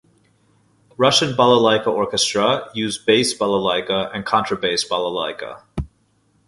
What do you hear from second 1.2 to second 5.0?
balalaika orchestra use bass balalaika and contrabass